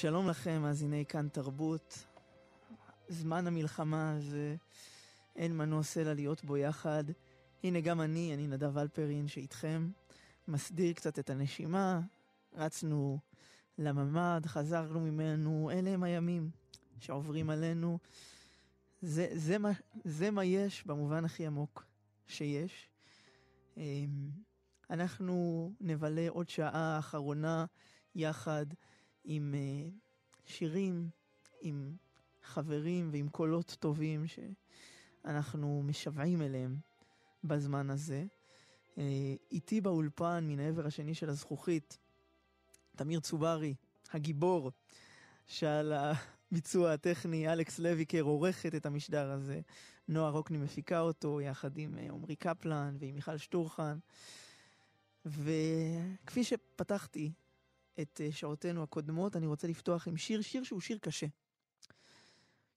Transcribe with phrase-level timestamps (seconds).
[0.00, 2.06] שלום לכם, מאזיני כאן תרבות.
[3.08, 4.56] זמן המלחמה הזה,
[5.36, 7.04] אין מנוס אלא להיות בו יחד.
[7.64, 9.90] הנה גם אני, אני נדב אלפרין שאיתכם,
[10.48, 12.00] מסדיר קצת את הנשימה,
[12.54, 13.18] רצנו
[13.78, 16.50] לממ"ד, חזרנו ממנו, אלה הם הימים
[17.00, 17.98] שעוברים עלינו.
[19.02, 19.70] זה, זה, מה,
[20.04, 21.84] זה מה יש במובן הכי עמוק
[22.26, 22.88] שיש.
[23.76, 24.30] אמ,
[24.90, 27.64] אנחנו נבלה עוד שעה אחרונה
[28.14, 28.66] יחד.
[29.26, 29.92] עם uh,
[30.46, 31.08] שירים,
[31.60, 31.96] עם
[32.42, 36.76] חברים ועם קולות טובים שאנחנו משוועים אליהם
[37.44, 38.24] בזמן הזה.
[38.94, 38.98] Uh,
[39.50, 41.98] איתי באולפן, מן העבר השני של הזכוכית,
[42.96, 43.74] תמיר צוברי,
[44.12, 44.70] הגיבור,
[45.46, 49.60] שעל הביצוע הטכני, אלכס לויקר עורכת את המשדר הזה.
[50.08, 53.98] נועה רוקני מפיקה אותו יחד עם אה, עמרי קפלן ועם מיכל שטורחן.
[55.26, 57.32] וכפי שפתחתי
[58.00, 61.26] את אה, שעותינו הקודמות, אני רוצה לפתוח עם שיר, שיר שהוא שיר קשה.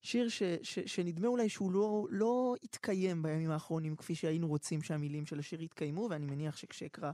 [0.02, 5.26] שיר ש, ש, שנדמה אולי שהוא לא, לא התקיים בימים האחרונים כפי שהיינו רוצים שהמילים
[5.26, 7.12] של השיר יתקיימו, ואני מניח שכשאקרא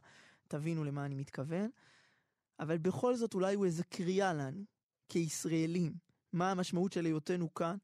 [0.48, 1.70] תבינו למה אני מתכוון.
[2.60, 4.64] אבל בכל זאת אולי הוא איזה קריאה לנו,
[5.10, 5.94] כישראלים,
[6.34, 7.78] מה המשמעות של היותנו כאן,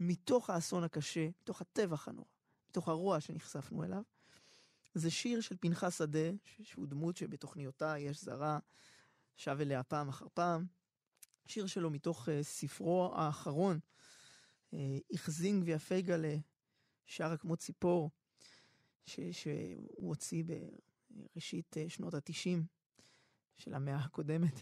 [0.00, 2.26] מתוך האסון הקשה, מתוך הטבח הנורא,
[2.70, 4.02] מתוך הרוע שנחשפנו אליו.
[4.94, 6.30] זה שיר של פנחס שדה,
[6.62, 8.58] שהוא דמות שבתוכניותיי יש זרה,
[9.36, 10.66] שב אליה פעם אחר פעם.
[11.46, 13.78] שיר שלו מתוך uh, ספרו האחרון,
[14.70, 14.76] uh,
[15.12, 16.36] החזין גביע פייגלה,
[17.06, 18.10] שרה כמו ציפור,
[19.06, 20.44] ש- שהוא הוציא
[21.34, 22.66] בראשית uh, שנות התשעים
[23.56, 24.60] של המאה הקודמת.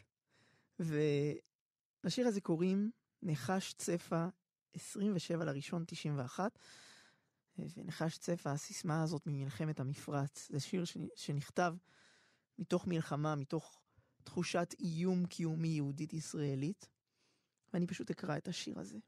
[0.81, 2.91] ולשיר הזה קוראים
[3.23, 4.27] נחש צפה
[4.75, 6.59] 27 לראשון 91.
[7.59, 10.85] ונחש צפה, הסיסמה הזאת ממלחמת המפרץ, זה שיר
[11.17, 11.75] שנכתב
[12.59, 13.82] מתוך מלחמה, מתוך
[14.25, 16.89] תחושת איום קיומי יהודית-ישראלית,
[17.73, 18.99] ואני פשוט אקרא את השיר הזה.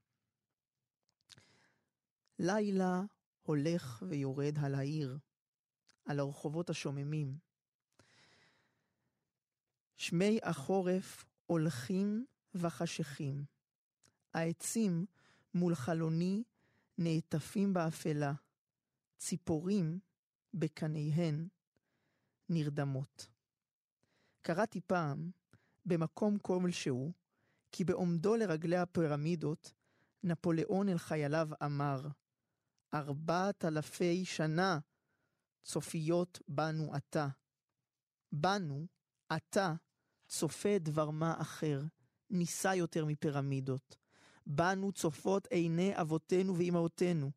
[2.38, 3.02] לילה
[3.42, 5.18] הולך ויורד על העיר,
[6.04, 7.38] על הרחובות השוממים.
[9.96, 13.44] שמי החורף הולכים וחשכים.
[14.34, 15.06] העצים
[15.54, 16.42] מול חלוני
[16.98, 18.32] נעטפים באפלה.
[19.18, 19.98] ציפורים
[20.54, 21.48] בקניהן
[22.48, 23.33] נרדמות.
[24.46, 25.30] קראתי פעם,
[25.86, 27.12] במקום כלשהו,
[27.72, 29.72] כי בעומדו לרגלי הפירמידות,
[30.22, 32.08] נפוליאון אל חייליו אמר,
[32.94, 34.78] ארבעת אלפי שנה
[35.62, 37.28] צופיות בנו אתה.
[38.32, 38.86] בנו,
[39.36, 39.74] אתה,
[40.28, 41.82] צופה דבר מה אחר,
[42.30, 43.96] נישא יותר מפירמידות.
[44.46, 47.30] בנו צופות עיני אבותינו ואמהותינו.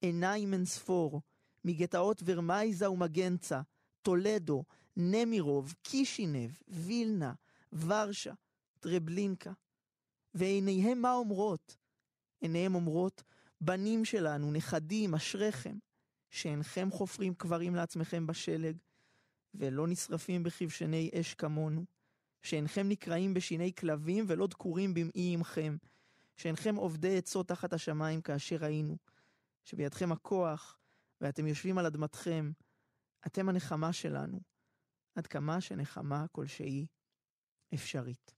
[0.00, 1.22] עיניים אין ספור,
[1.64, 3.60] מגטאות ורמייזה ומגנצה,
[4.02, 4.64] טולדו,
[4.96, 7.32] נמירוב, קישינב, וילנה,
[7.72, 8.32] ורשה,
[8.80, 9.52] טרבלינקה.
[10.34, 11.76] ועיניהם מה אומרות?
[12.40, 13.22] עיניהם אומרות,
[13.60, 15.78] בנים שלנו, נכדים, אשריכם,
[16.30, 18.76] שאינכם חופרים קברים לעצמכם בשלג,
[19.54, 21.84] ולא נשרפים בכבשני אש כמונו,
[22.42, 25.76] שאינכם נקרעים בשיני כלבים ולא דקורים במעי עמכם,
[26.36, 28.96] שאינכם עובדי עצות תחת השמיים כאשר ראינו,
[29.64, 30.78] שבידכם הכוח,
[31.20, 32.52] ואתם יושבים על אדמתכם,
[33.26, 34.40] אתם הנחמה שלנו,
[35.14, 36.86] עד כמה שנחמה כלשהי
[37.74, 38.34] אפשרית.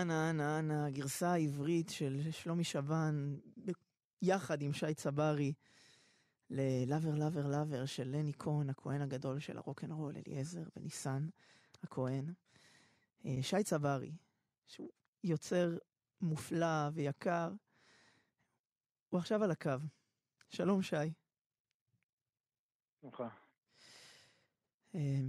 [0.00, 3.36] אנה, אנה, אנה, הגרסה העברית של שלומי שבן,
[4.22, 5.52] יחד עם שי צברי,
[6.50, 11.28] ללאבר, לאבר, לאבר של לני כהן, הכהן הגדול של הרוקנרול, אליעזר וניסן
[11.82, 12.32] הכהן.
[13.24, 14.12] אה, שי צברי,
[14.66, 14.90] שהוא
[15.24, 15.78] יוצר
[16.20, 17.52] מופלא ויקר,
[19.08, 19.70] הוא עכשיו על הקו.
[20.48, 20.96] שלום, שי.
[23.00, 23.22] שלומך.
[24.94, 25.20] אה,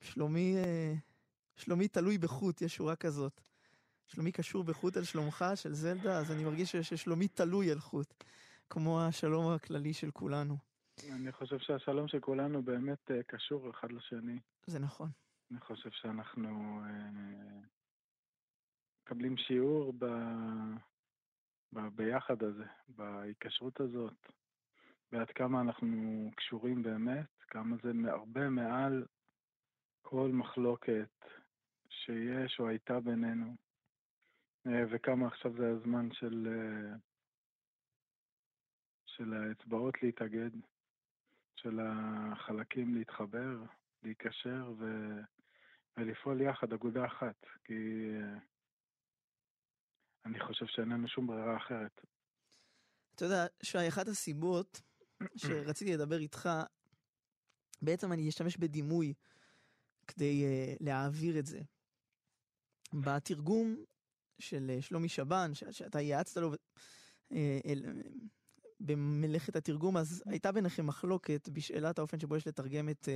[0.00, 0.94] שלומי, אה,
[1.56, 3.51] שלומי תלוי בחוט, יש שורה כזאת.
[4.12, 8.24] שלומי קשור בחוט על שלומך של זלדה, אז אני מרגיש ששלומי תלוי על חוט,
[8.70, 10.56] כמו השלום הכללי של כולנו.
[11.12, 14.38] אני חושב שהשלום של כולנו באמת uh, קשור אחד לשני.
[14.66, 15.08] זה נכון.
[15.50, 17.66] אני חושב שאנחנו uh,
[19.02, 20.04] מקבלים שיעור ב...
[21.72, 21.80] ב...
[21.94, 24.26] ביחד הזה, בהיקשרות הזאת,
[25.12, 29.04] ועד כמה אנחנו קשורים באמת, כמה זה הרבה מעל
[30.02, 31.24] כל מחלוקת
[31.88, 33.56] שיש או הייתה בינינו.
[34.66, 36.96] אה, וכמה עכשיו זה הזמן של, אה,
[39.06, 40.50] של האצבעות להתאגד,
[41.56, 43.58] של החלקים להתחבר,
[44.02, 44.84] להיקשר ו...
[45.96, 48.38] ולפעול יחד, אגודה אחת, כי אה,
[50.26, 52.00] אני חושב שאין לנו שום ברירה אחרת.
[53.14, 54.80] אתה יודע, שי, אחת הסיבות
[55.36, 56.48] שרציתי לדבר איתך,
[57.82, 59.14] בעצם אני אשתמש בדימוי
[60.06, 61.60] כדי uh, להעביר את זה.
[63.04, 63.84] בתרגום
[64.42, 66.52] של אה, שלומי שבן, שאתה ייעצת לו
[67.32, 67.58] אה,
[68.80, 73.08] במלאכת התרגום, אז הייתה ביניכם מחלוקת בשאלת האופן שבו יש לתרגם את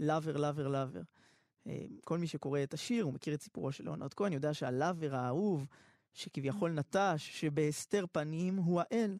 [0.00, 1.02] לאבר, לאבר, לאבר.
[2.04, 5.66] כל מי שקורא את השיר, הוא מכיר את סיפורו של ליאונרד כהן, יודע שהלאבר האהוב,
[6.12, 9.16] שכביכול נטש, שבהסתר פנים הוא האל.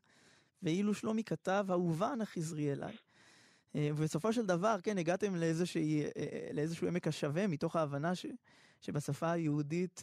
[0.62, 2.96] ואילו שלומי כתב, אהובה נא חזרי אליי.
[3.74, 6.04] ובסופו של דבר, כן, הגעתם לאיזושהי,
[6.52, 8.26] לאיזשהו עמק השווה, מתוך ההבנה ש,
[8.80, 10.00] שבשפה היהודית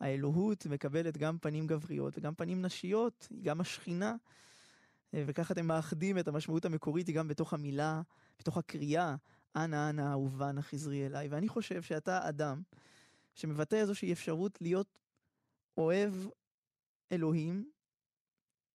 [0.00, 4.16] האלוהות מקבלת גם פנים גבריות וגם פנים נשיות, היא גם השכינה.
[5.14, 8.02] אה, וככה אתם מאחדים את המשמעות המקורית, היא גם בתוך המילה,
[8.38, 9.16] בתוך הקריאה,
[9.56, 11.28] אנא אנא אהובה נא חזרי אליי.
[11.28, 12.62] ואני חושב שאתה אדם
[13.34, 14.98] שמבטא איזושהי אפשרות להיות
[15.76, 16.12] אוהב
[17.12, 17.70] אלוהים,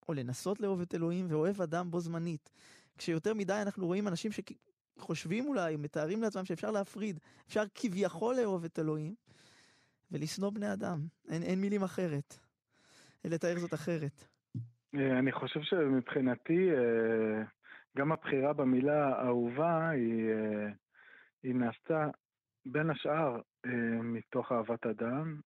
[0.08, 2.50] או לנסות לאהוב את אלוהים, ואוהב אדם בו זמנית.
[2.98, 8.78] כשיותר מדי אנחנו רואים אנשים שחושבים אולי, מתארים לעצמם שאפשר להפריד, אפשר כביכול לאהוב את
[8.78, 9.14] אלוהים,
[10.12, 10.98] ולשנוא בני אדם.
[11.30, 12.38] אין, אין מילים אחרת.
[13.24, 14.24] לתאר זאת אחרת.
[14.94, 17.42] אה, אני חושב שמבחינתי, אה,
[17.98, 20.68] גם הבחירה במילה אהובה היא, אה,
[21.42, 22.06] היא נעשתה
[22.66, 23.40] בין השאר
[24.02, 25.40] מתוך אהבת אדם,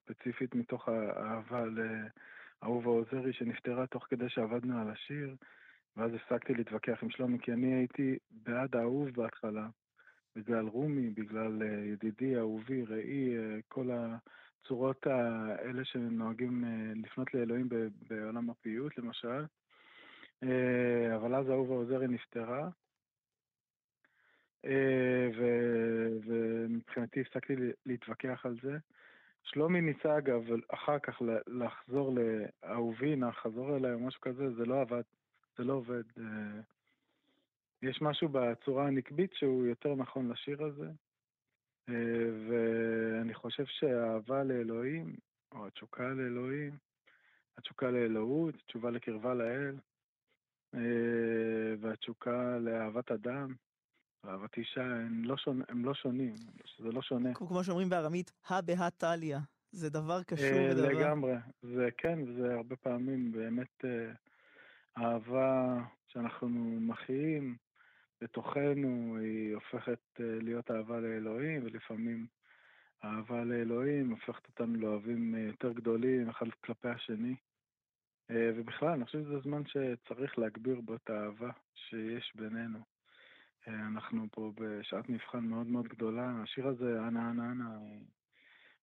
[0.00, 5.36] ספציפית מתוך האהבה לאהובה עוזרי שנפטרה תוך כדי שעבדנו על השיר,
[5.96, 9.68] ואז הפסקתי להתווכח עם שלומי, כי אני הייתי בעד האהוב בהתחלה,
[10.36, 17.68] בגלל רומי, בגלל אה, ידידי, אהובי, ראי, אה, כל הצורות האלה שנוהגים אה, לפנות לאלוהים
[18.08, 19.44] בעולם הפיוט, למשל.
[21.16, 22.68] אבל אז אהובה עוזרי נפטרה,
[25.36, 27.54] ומבחינתי הפסקתי
[27.86, 28.76] להתווכח על זה.
[29.42, 32.16] שלומי ניסה אגב אחר כך לחזור
[32.62, 35.02] לאהובי, נא חזור אליי או משהו כזה, זה לא עבד,
[35.58, 36.02] זה לא עובד.
[37.86, 40.90] יש משהו בצורה הנקבית שהוא יותר נכון לשיר הזה,
[41.88, 45.16] אה, ואני חושב שהאהבה לאלוהים,
[45.52, 46.76] או התשוקה לאלוהים,
[47.58, 49.76] התשוקה לאלוהות, תשובה לקרבה לאל,
[50.74, 53.54] אה, והתשוקה לאהבת אדם,
[54.24, 55.60] אהבת אישה, הם לא, שונ...
[55.68, 56.34] הם לא שונים,
[56.78, 57.34] זה לא שונה.
[57.34, 59.38] כמו שאומרים בארמית, הא בהא טליה,
[59.72, 60.88] זה דבר קשור אה, לדבר.
[60.88, 63.84] לגמרי, זה כן, זה הרבה פעמים באמת
[64.98, 67.56] אהבה שאנחנו מחיים,
[68.20, 72.26] בתוכנו היא הופכת אה, להיות אהבה לאלוהים, ולפעמים
[73.02, 77.36] האהבה לאלוהים הופכת אותנו לאוהבים אה, יותר גדולים אחד כלפי השני.
[78.30, 82.78] אה, ובכלל, אני חושב שזה זמן שצריך להגביר בו את האהבה שיש בינינו.
[83.66, 86.42] אנחנו פה בשעת מבחן מאוד מאוד גדולה.
[86.42, 87.78] השיר הזה, אנה אנה אנה,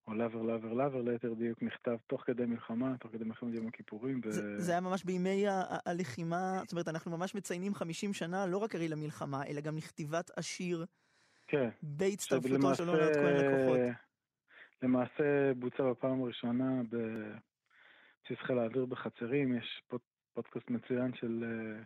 [0.07, 4.21] או לאבר לאבר לאבר ליתר דיוק נכתב תוך כדי מלחמה, תוך כדי מלחמת יום הכיפורים.
[4.25, 4.31] ו...
[4.31, 5.45] זה, זה היה ממש בימי
[5.85, 10.31] הלחימה, זאת אומרת אנחנו ממש מציינים 50 שנה לא רק הרי למלחמה, אלא גם לכתיבת
[10.37, 10.85] השיר.
[11.47, 11.69] כן.
[11.83, 13.79] בהצטרפותו של אונרד כהן לכוחות.
[14.81, 20.01] למעשה בוצע בפעם הראשונה בבסיס חיל האוויר בחצרים, יש פוד,
[20.33, 21.85] פודקאסט מצוין של uh,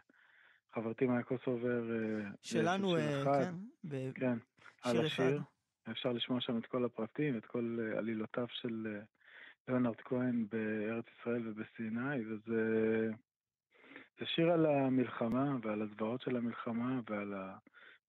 [0.75, 1.81] חברתי מאיה קוסובר.
[1.81, 3.53] Uh, שלנו, uh, כן.
[4.15, 4.37] כן,
[4.83, 5.37] על השיר.
[5.37, 5.56] אחד.
[5.91, 9.01] אפשר לשמוע שם את כל הפרטים, את כל אה, עלילותיו של אה,
[9.67, 13.09] ליאונרד כהן בארץ ישראל ובסיני, וזה
[14.19, 17.57] זה שיר על המלחמה ועל הזוועות של המלחמה ועל ה,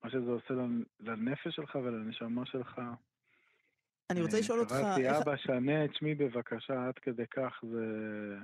[0.04, 0.54] מה שזה עושה
[1.00, 2.80] לנפש שלך ולנשמה שלך.
[4.11, 4.73] אני רוצה לשאול אותך...
[4.73, 8.37] קראתי אבא, שנה את שמי בבקשה, עד כדי כך זה...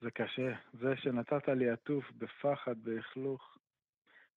[0.00, 0.52] זה קשה.
[0.80, 3.58] זה שנתת לי עטוף בפחד, בכלוך,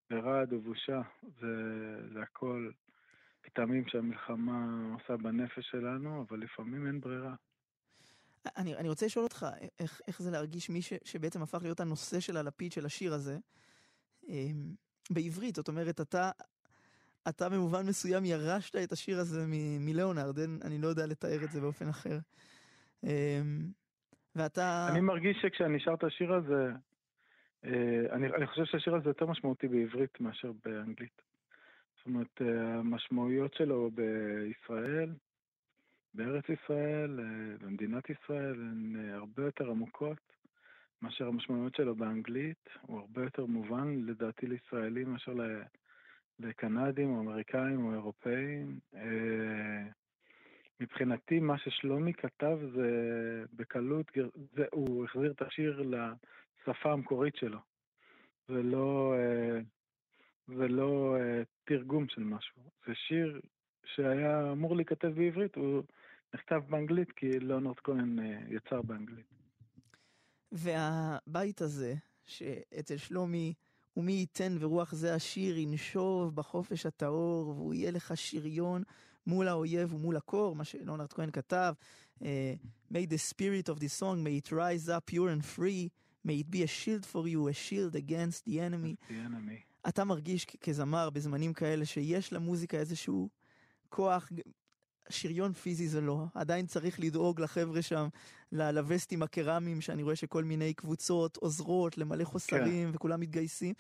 [0.10, 1.02] ברעד ובושה,
[1.40, 2.70] זה, זה הכל
[3.46, 7.36] כתמים שהמלחמה עושה בנפש שלנו, אבל לפעמים אין ברירה.
[8.58, 9.46] אני, אני רוצה לשאול אותך,
[9.80, 13.38] איך, איך זה להרגיש מי ש, שבעצם הפך להיות הנושא של הלפיד של השיר הזה,
[14.28, 14.74] אמ,
[15.10, 16.32] בעברית, זאת אומרת, אתה,
[17.30, 19.46] אתה במובן מסוים ירשת את השיר הזה
[19.80, 22.18] מליאונרד, אני לא יודע לתאר את זה באופן אחר.
[23.04, 23.10] אמ,
[24.36, 24.88] ואתה...
[24.92, 26.72] אני מרגיש שכשאני שר את השיר הזה,
[27.66, 27.72] אה,
[28.12, 31.22] אני, אני חושב שהשיר הזה יותר משמעותי בעברית מאשר באנגלית.
[32.06, 35.10] זאת אומרת, אה, המשמעויות שלו בישראל,
[36.14, 40.18] בארץ ישראל, אה, במדינת ישראל, הן הרבה יותר עמוקות
[41.02, 42.70] מאשר המשמעויות שלו באנגלית.
[42.82, 45.34] הוא הרבה יותר מובן, לדעתי, לישראלים מאשר
[46.40, 48.80] לקנדים או אמריקאים או אירופאים.
[50.80, 52.90] מבחינתי, מה ששלומי כתב זה
[53.54, 54.12] בקלות,
[54.56, 57.60] זה, הוא החזיר את השיר לשפה המקורית שלו,
[58.50, 59.60] ולא, אה,
[60.50, 62.62] ולא אה, תרגום של משהו.
[62.88, 63.42] זה שיר
[63.86, 65.84] שהיה אמור להיכתב בעברית, הוא
[66.34, 69.26] נכתב באנגלית כי ליאונרד כהן אה, יצר באנגלית.
[70.52, 73.54] והבית הזה, שאצל שלומי,
[73.98, 78.84] ומי ייתן ורוח זה השיר ינשוב בחופש הטהור, והוא יהיה לך שריון
[79.28, 81.74] מול האויב ומול הקור, מה שלונרד כהן כתב,
[82.20, 82.26] uh,
[82.92, 85.92] May the spirit of this song, may it rise up pure and free,
[86.24, 88.98] may it be a shield for you, a shield against the enemy.
[89.10, 89.66] The enemy.
[89.88, 93.30] אתה מרגיש כזמר בזמנים כאלה שיש למוזיקה איזשהו
[93.90, 94.30] כוח,
[95.10, 98.08] שריון פיזי זה לא, עדיין צריך לדאוג לחבר'ה שם,
[98.52, 102.96] לווסטים הקרמיים, שאני רואה שכל מיני קבוצות עוזרות למלא חוסרים כן.
[102.96, 103.74] וכולם מתגייסים.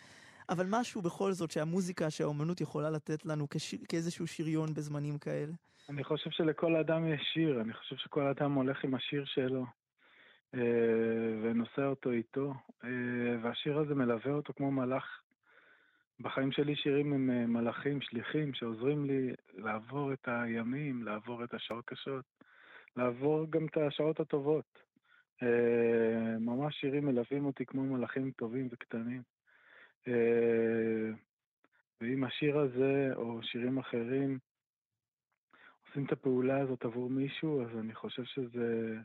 [0.49, 5.53] אבל משהו בכל זאת שהמוזיקה, שהאומנות יכולה לתת לנו כשיר, כאיזשהו שריון בזמנים כאלה.
[5.89, 9.65] אני חושב שלכל אדם יש שיר, אני חושב שכל אדם הולך עם השיר שלו
[10.55, 10.59] אה,
[11.43, 12.89] ונושא אותו איתו, אה,
[13.41, 15.21] והשיר הזה מלווה אותו כמו מלאך.
[16.19, 21.85] בחיים שלי שירים הם אה, מלאכים, שליחים, שעוזרים לי לעבור את הימים, לעבור את השעות
[21.85, 22.25] קשות,
[22.95, 24.85] לעבור גם את השעות הטובות.
[26.39, 29.21] ממש שירים מלווים אותי כמו מלאכים טובים וקטנים.
[30.07, 31.11] אה,
[32.01, 34.39] ואם השיר הזה או שירים אחרים
[35.87, 38.97] עושים את הפעולה הזאת עבור מישהו, אז אני חושב שזה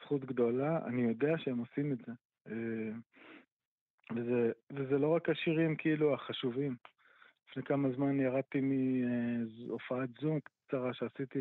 [0.00, 0.86] זכות גדולה.
[0.86, 2.12] אני יודע שהם עושים את זה.
[4.10, 6.76] אה, וזה, וזה לא רק השירים כאילו החשובים.
[7.50, 11.40] לפני כמה זמן ירדתי מהופעת זום קצרה שעשיתי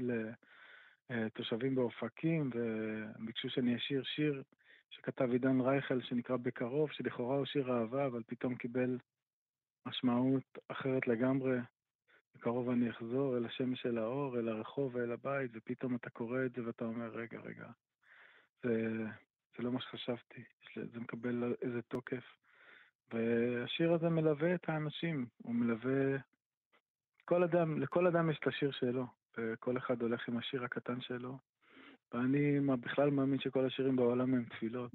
[1.09, 4.43] לתושבים באופקים, וביקשו שאני אשיר שיר
[4.89, 8.97] שכתב עידן רייכל שנקרא בקרוב, שלכאורה הוא שיר אהבה, אבל פתאום קיבל
[9.85, 11.57] משמעות אחרת לגמרי.
[12.35, 16.53] בקרוב אני אחזור אל השמש של האור, אל הרחוב ואל הבית, ופתאום אתה קורא את
[16.53, 17.65] זה ואתה אומר, רגע, רגע,
[18.63, 18.87] זה,
[19.57, 20.43] זה לא מה שחשבתי,
[20.75, 22.23] זה מקבל איזה תוקף.
[23.13, 26.17] והשיר הזה מלווה את האנשים, הוא מלווה...
[27.25, 29.05] כל אדם, לכל אדם יש את השיר שלו,
[29.37, 31.37] וכל אחד הולך עם השיר הקטן שלו,
[32.13, 34.91] ואני בכלל מאמין שכל השירים בעולם הם תפילות.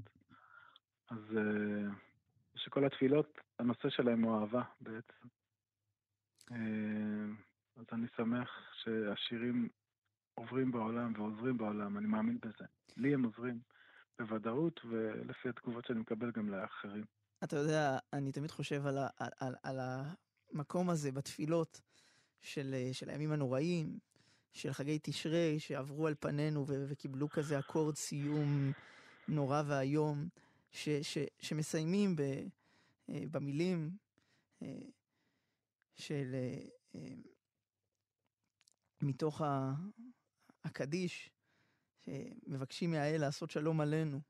[1.10, 1.92] אז uh,
[2.56, 5.26] שכל התפילות, הנושא שלהם הוא אהבה בעצם.
[6.50, 6.54] Uh,
[7.76, 9.68] אז אני שמח שהשירים
[10.34, 12.64] עוברים בעולם ועוזרים בעולם, אני מאמין בזה.
[12.96, 13.58] לי הם עוזרים
[14.18, 17.04] בוודאות, ולפי התגובות שאני מקבל גם לאחרים.
[17.44, 19.78] אתה יודע, אני תמיד חושב על, ה, על, על, על
[20.52, 21.80] המקום הזה בתפילות
[22.40, 23.99] של, של הימים הנוראים,
[24.52, 28.73] של חגי תשרי שעברו על פנינו ו- וקיבלו כזה אקורד סיום
[29.28, 30.28] נורא ואיום,
[30.70, 32.20] ש- ש- שמסיימים ב-
[33.09, 33.90] אה, במילים
[34.62, 34.78] אה,
[35.94, 36.35] של
[36.94, 37.00] אה,
[39.02, 39.42] מתוך
[40.64, 41.30] הקדיש,
[42.04, 44.20] שמבקשים מהאל לעשות שלום עלינו.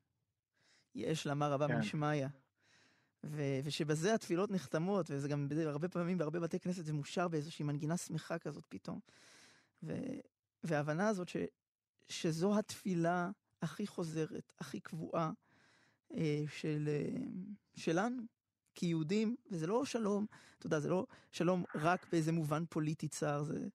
[0.95, 1.79] יש למה רבה כן.
[1.79, 2.27] משמיא.
[3.23, 7.97] ו- ושבזה התפילות נחתמות, וזה גם הרבה פעמים בהרבה בתי כנסת זה מושר באיזושהי מנגינה
[7.97, 8.99] שמחה כזאת פתאום.
[9.83, 10.19] ו-
[10.63, 11.37] וההבנה הזאת ש-
[12.07, 13.29] שזו התפילה
[13.61, 15.31] הכי חוזרת, הכי קבועה
[16.13, 17.23] אה, של, אה,
[17.75, 18.23] שלנו
[18.75, 20.25] כיהודים, וזה לא שלום,
[20.57, 23.67] אתה יודע, זה לא שלום רק באיזה מובן פוליטי צר, זה,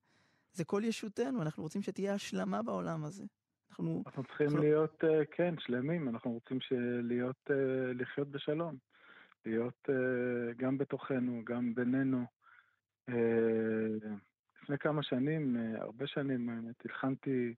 [0.52, 3.24] זה כל ישותנו, אנחנו רוצים שתהיה השלמה בעולם הזה.
[3.70, 4.62] אנחנו, אנחנו צריכים אנחנו...
[4.62, 6.58] להיות, uh, כן, שלמים, אנחנו רוצים
[7.02, 7.52] להיות, uh,
[7.94, 8.76] לחיות בשלום.
[9.46, 12.24] להיות uh, גם בתוכנו, גם בינינו.
[13.10, 13.14] Uh,
[14.66, 17.54] לפני כמה שנים, אה, הרבה שנים, האמת, הלחנתי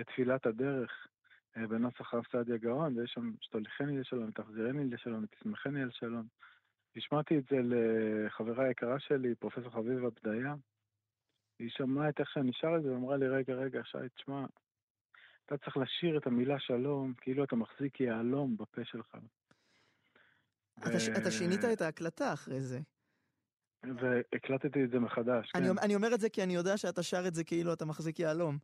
[0.00, 1.08] את תפילת הדרך
[1.56, 6.26] אה, בנוסח הרב סעדיה גאון, ויש שם שתוליכני לשלום, תחזירני לשלום, ותשמחני על שלום.
[6.96, 10.54] השמעתי את זה לחברה היקרה שלי, פרופסור חביבה בדיה.
[11.58, 14.46] היא שמעה את איך שאני שר את זה, ואמרה לי, רגע, רגע, שי, תשמע,
[15.46, 19.16] אתה צריך לשיר את המילה שלום, כאילו אתה מחזיק יהלום בפה שלך.
[20.78, 22.80] אתה, שינית את ההקלטה אחרי זה.
[23.82, 25.78] והקלטתי את זה מחדש, אני, כן.
[25.82, 28.58] אני אומר את זה כי אני יודע שאתה שר את זה כאילו אתה מחזיק יהלום.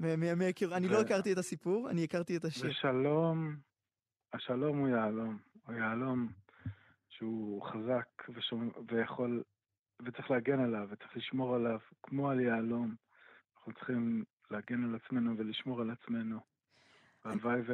[0.00, 2.70] אני לא הכרתי את הסיפור, אני הכרתי את השיר.
[2.70, 3.56] ושלום,
[4.32, 5.38] השלום הוא יהלום.
[5.66, 6.28] הוא יהלום
[7.08, 8.08] שהוא חזק
[8.88, 9.42] ויכול,
[10.04, 12.94] וצריך להגן עליו, וצריך לשמור עליו, כמו על יהלום.
[13.56, 16.40] אנחנו צריכים להגן על עצמנו ולשמור על עצמנו.
[17.24, 17.72] והלוואי ו...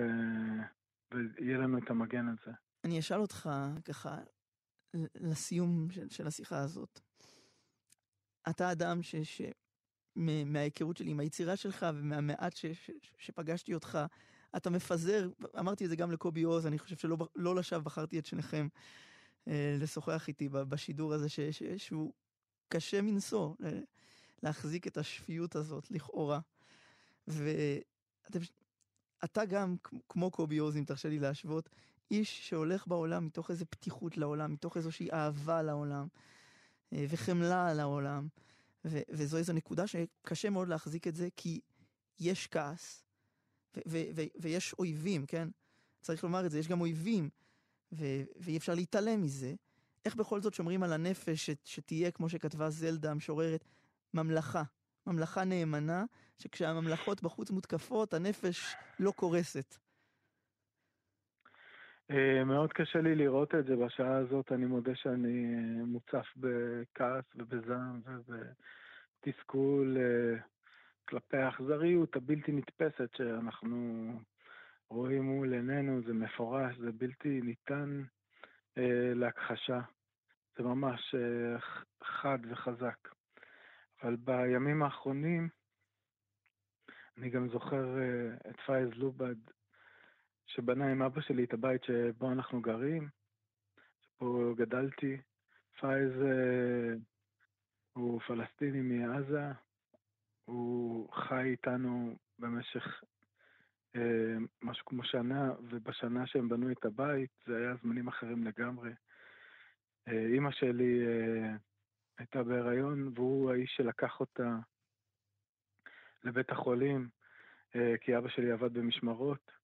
[1.15, 2.53] ויהיה לנו את המגן הזה.
[2.85, 3.51] אני אשאל אותך
[3.85, 4.19] ככה,
[5.15, 7.01] לסיום של, של השיחה הזאת.
[8.51, 9.17] אתה אדם ש...
[9.17, 9.43] ש...
[10.47, 13.99] מההיכרות שלי עם היצירה שלך ומהמעט ש, ש, שפגשתי אותך,
[14.57, 18.27] אתה מפזר, אמרתי את זה גם לקובי עוז, אני חושב שלא לא לשווא בחרתי את
[18.27, 18.69] שניכם
[19.49, 22.13] אה, לשוחח איתי בשידור הזה, ש, ש, שהוא
[22.69, 23.81] קשה מנשוא אה,
[24.43, 26.41] להחזיק את השפיות הזאת, לכאורה.
[27.29, 28.39] ואתה
[29.49, 29.77] גם,
[30.09, 31.69] כמו קובי עוז, אם תרשה לי להשוות,
[32.13, 36.07] איש שהולך בעולם מתוך איזו פתיחות לעולם, מתוך איזושהי אהבה לעולם,
[36.93, 38.29] אה, וחמלה על העולם.
[38.85, 41.61] ו- וזו איזו נקודה שקשה מאוד להחזיק את זה, כי
[42.21, 43.05] יש כעס,
[43.77, 45.49] ו- ו- ו- ויש אויבים, כן?
[46.01, 47.29] צריך לומר את זה, יש גם אויבים,
[47.93, 49.55] ו- ואי אפשר להתעלם מזה.
[50.05, 53.65] איך בכל זאת שומרים על הנפש ש- שתהיה, כמו שכתבה זלדה המשוררת,
[54.15, 54.63] ממלכה.
[55.07, 56.05] ממלכה נאמנה,
[56.39, 59.77] שכשהממלכות בחוץ מותקפות, הנפש לא קורסת.
[62.13, 67.25] אה, מאוד קשה לי לראות את זה בשעה הזאת, אני מודה שאני אה, מוצף בכעס
[67.37, 68.01] ובזעם
[69.25, 70.41] ובתסכול אה,
[71.09, 74.11] כלפי האכזריות הבלתי נתפסת שאנחנו
[74.89, 78.03] רואים מול עינינו, זה מפורש, זה בלתי ניתן
[79.15, 79.81] להכחשה,
[80.57, 81.15] זה ממש
[82.03, 83.09] חד וחזק.
[84.03, 85.49] אבל בימים האחרונים
[87.19, 87.85] אני גם זוכר
[88.51, 89.37] את פייז לובד
[90.47, 93.09] שבנה עם אבא שלי את הבית שבו אנחנו גרים,
[94.01, 95.17] שפה גדלתי.
[95.81, 96.95] פייז אה,
[97.93, 99.53] הוא פלסטיני מעזה,
[100.45, 103.03] הוא חי איתנו במשך
[103.97, 108.91] אה, משהו כמו שנה, ובשנה שהם בנו את הבית זה היה זמנים אחרים לגמרי.
[110.09, 111.57] אה, אימא שלי אה,
[112.19, 114.57] הייתה בהיריון, והוא האיש שלקח אותה
[116.25, 117.09] לבית החולים,
[117.77, 119.62] אה, כי אבא שלי עבד במשמרות.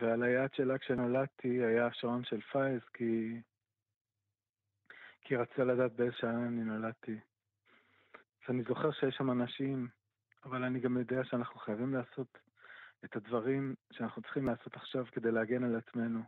[0.00, 3.40] ועל היד שלה כשנולדתי היה השעון של פייז, כי...
[5.20, 7.18] כי רצה לדעת באיזה שעה אני נולדתי.
[8.14, 9.88] אז אני זוכר שיש שם אנשים,
[10.44, 12.38] אבל אני גם יודע שאנחנו חייבים לעשות
[13.04, 16.22] את הדברים שאנחנו צריכים לעשות עכשיו כדי להגן על עצמנו.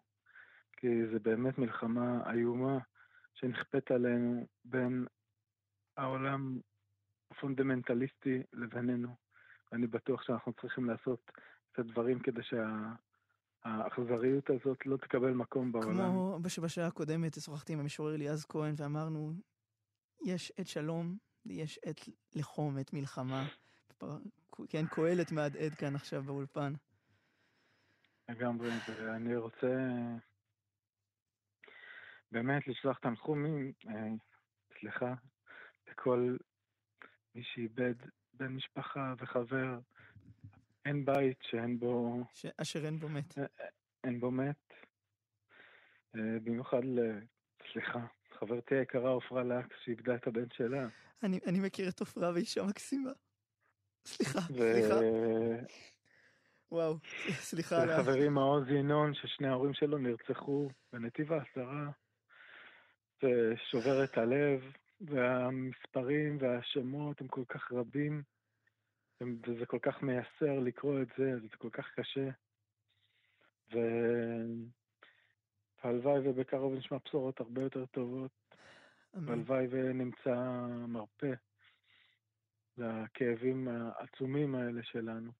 [0.72, 2.78] כי זה באמת מלחמה איומה
[3.34, 5.06] שנכפית עלינו בין
[5.96, 6.58] העולם
[7.30, 9.16] הפונדמנטליסטי לבינינו.
[9.72, 11.30] ואני בטוח שאנחנו צריכים לעשות
[11.72, 12.92] את הדברים כדי שה...
[13.64, 15.96] האכזריות הזאת לא תקבל מקום בעולם.
[15.96, 19.32] כמו בשעה הקודמת, שוחחתי עם המשורר ליעז כהן ואמרנו,
[20.24, 23.46] יש עת שלום, יש עת לחום, עת מלחמה.
[24.68, 26.72] כן, קהלת מהדהד כאן עכשיו באולפן.
[28.28, 29.76] לגמרי, ואני רוצה
[32.32, 34.08] באמת לשלוח תנחומים, אה,
[34.80, 35.14] סליחה,
[35.90, 36.36] לכל
[37.34, 37.94] מי שאיבד
[38.32, 39.78] בן משפחה וחבר
[40.90, 42.24] אין בית שאין בו...
[42.34, 42.46] ש...
[42.56, 43.38] אשר אין בו מת.
[43.38, 43.66] אה, אה,
[44.04, 44.74] אין בו מת.
[46.16, 46.98] אה, במיוחד ל...
[47.72, 48.06] סליחה,
[48.38, 50.88] חברתי היקרה עופרה לקס שאיבדה את הבן שלה.
[51.22, 53.10] אני, אני מכיר את עופרה ואישה מקסימה.
[54.06, 54.54] סליחה, ו...
[54.54, 54.94] סליחה.
[56.72, 56.96] וואו,
[57.30, 57.76] סליחה.
[57.88, 61.90] וחברי מעוז ינון, ששני ההורים שלו נרצחו בנתיב העשרה.
[63.22, 68.22] זה שובר את הלב, והמספרים והשמות הם כל כך רבים.
[69.20, 72.28] וזה כל כך מייסר לקרוא את זה, זה כל כך קשה.
[75.84, 78.30] והלוואי ובקרוב נשמע בשורות הרבה יותר טובות.
[79.14, 81.32] והלוואי ונמצא מרפא
[82.78, 85.30] לכאבים העצומים האלה שלנו.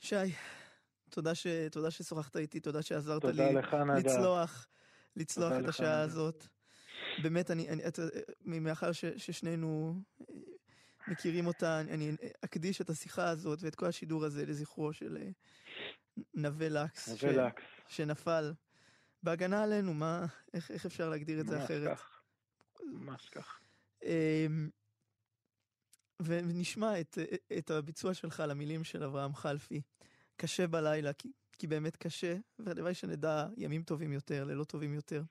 [0.00, 0.16] שי,
[1.10, 1.46] תודה, ש...
[1.70, 4.66] תודה ששוחחת איתי, תודה שעזרת תודה לי לך, לצלוח,
[5.16, 6.00] לצלוח את השעה.
[6.00, 6.46] הזאת.
[7.22, 7.98] באמת, אני, אני, את,
[8.44, 9.94] מאחר ש, ששנינו
[11.08, 12.12] מכירים אותה, אני
[12.44, 15.28] אקדיש את השיחה הזאת ואת כל השידור הזה לזכרו של אה,
[16.34, 17.08] נווה לקס.
[17.08, 17.62] נווה לקס.
[17.88, 18.52] שנפל
[19.22, 21.98] בהגנה עלינו, מה, איך, איך אפשר להגדיר את זה אחרת?
[21.98, 22.22] כך.
[22.80, 23.60] ממש כך.
[24.02, 24.70] אמ,
[26.22, 27.18] ונשמע את,
[27.58, 29.82] את הביצוע שלך למילים של אברהם חלפי.
[30.36, 35.22] קשה בלילה, כי, כי באמת קשה, והלוואי שנדע ימים טובים יותר, לילות טובים יותר.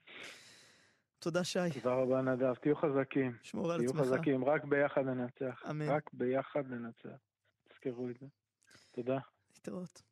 [1.18, 1.58] תודה שי.
[1.82, 3.36] תודה רבה נדב, תהיו חזקים.
[3.42, 4.02] שמור על תהיו עצמך.
[4.02, 5.62] תהיו חזקים, רק ביחד ננצח.
[5.70, 5.88] אמן.
[5.88, 7.18] רק ביחד ננצח.
[7.68, 8.26] תזכרו את זה.
[8.92, 9.18] תודה.
[9.54, 10.02] להתראות.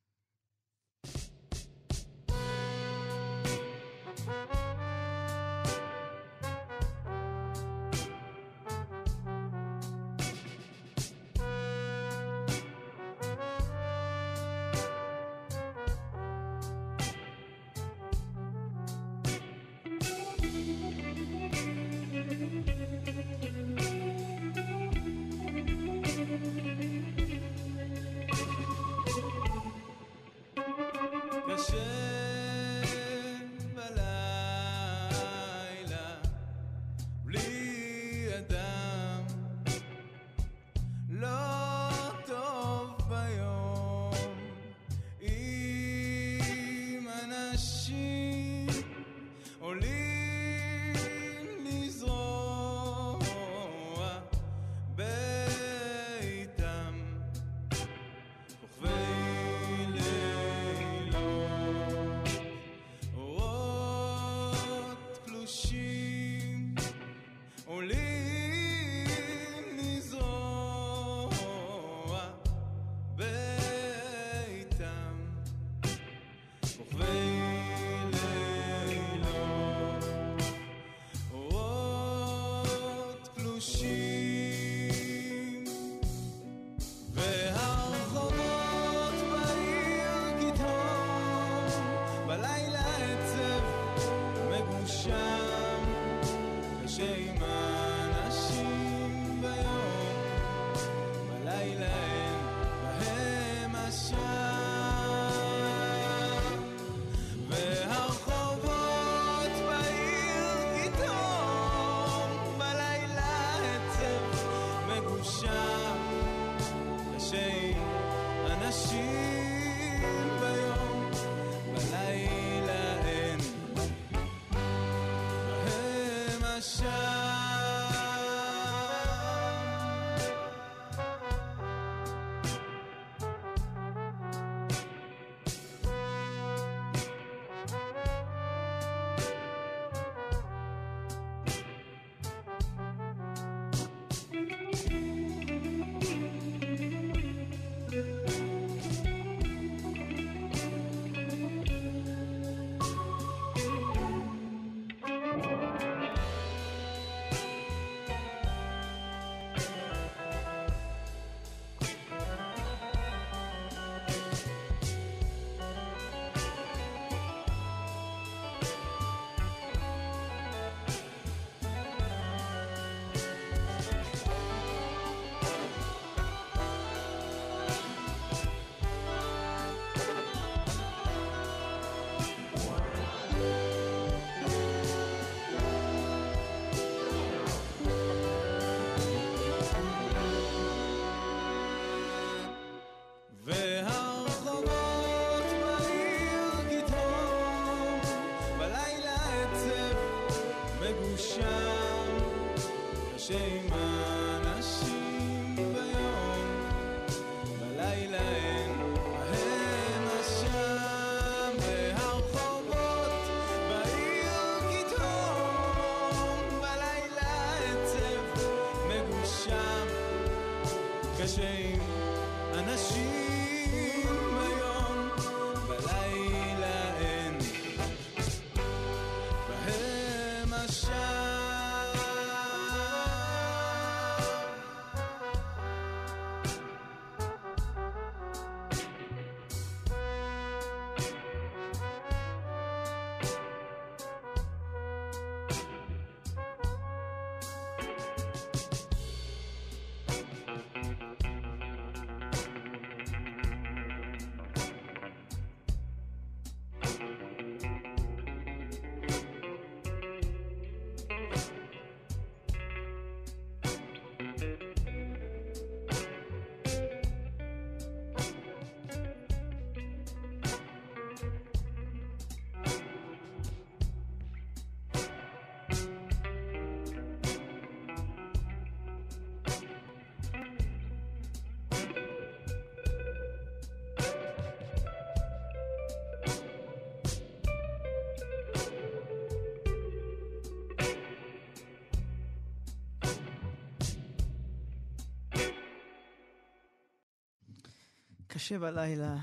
[298.35, 299.17] קשה בלילה,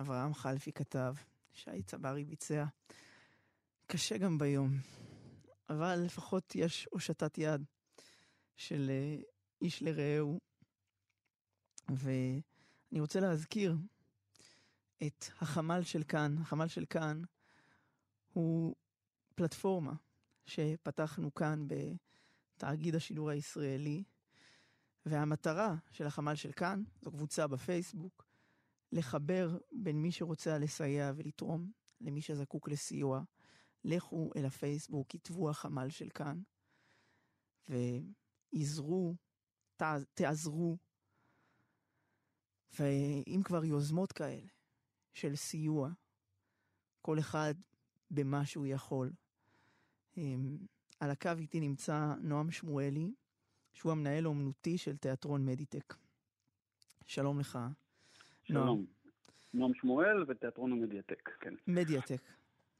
[0.00, 1.14] אברהם חלפי כתב,
[1.52, 2.64] שי צברי ביצע.
[3.86, 4.70] קשה גם ביום,
[5.68, 7.64] אבל לפחות יש הושטת יד
[8.56, 9.16] של אה,
[9.62, 10.40] איש לרעהו.
[11.88, 13.76] ואני רוצה להזכיר
[15.06, 16.36] את החמ"ל של כאן.
[16.40, 17.22] החמ"ל של כאן
[18.32, 18.74] הוא
[19.34, 19.92] פלטפורמה
[20.46, 24.04] שפתחנו כאן בתאגיד השידור הישראלי,
[25.06, 28.27] והמטרה של החמ"ל של כאן, זו קבוצה בפייסבוק,
[28.92, 31.70] לחבר בין מי שרוצה לסייע ולתרום
[32.00, 33.22] למי שזקוק לסיוע.
[33.84, 36.40] לכו אל הפייסבוק, כתבו החמ"ל של כאן,
[37.68, 39.14] ועזרו,
[40.14, 40.76] תעזרו.
[42.78, 44.46] ואם כבר יוזמות כאלה
[45.12, 45.90] של סיוע,
[47.02, 47.54] כל אחד
[48.10, 49.12] במה שהוא יכול.
[50.16, 50.58] אמ,
[51.00, 53.14] על הקו איתי נמצא נועם שמואלי,
[53.72, 55.94] שהוא המנהל האומנותי של תיאטרון מדיטק.
[57.06, 57.58] שלום לך,
[58.48, 58.86] שלום.
[59.54, 59.74] נועם.
[59.74, 61.54] שמואל ותיאטרון המדיאטק, כן.
[61.66, 62.20] מדיאטק,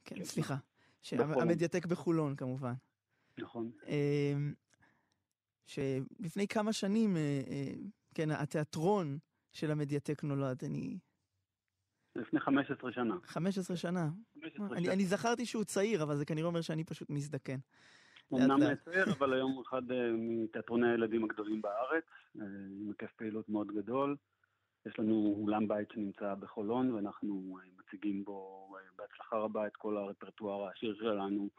[0.05, 0.23] כן, כן.
[0.23, 0.55] סליחה.
[1.11, 2.73] המדיאטק בחולון כמובן.
[3.37, 3.71] נכון.
[3.87, 4.53] אמ,
[5.65, 7.73] שלפני כמה שנים, אה, אה,
[8.15, 9.17] כן, התיאטרון
[9.51, 10.97] של המדיאטק נולד, אני...
[12.15, 13.15] לפני 15 שנה.
[13.23, 14.09] 15 שנה.
[14.41, 14.93] 15 אני, שנה.
[14.93, 17.57] אני זכרתי שהוא צעיר, אבל זה כנראה אומר שאני פשוט מזדקן.
[18.33, 22.05] אמנם צעיר, אבל היום הוא אחד אה, מתיאטרוני הילדים הגדולים בארץ,
[22.35, 24.15] עם היקף פעילות מאוד גדול.
[24.89, 30.95] יש לנו אולם בית שנמצא בחולון, ואנחנו מציגים בו בהצלחה רבה את כל הרפרטואר העשיר
[30.95, 31.49] שלנו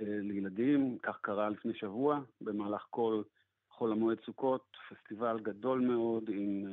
[0.00, 0.98] לילדים.
[1.02, 3.22] כך קרה לפני שבוע, במהלך כל
[3.70, 6.64] חול המועד סוכות, פסטיבל גדול מאוד עם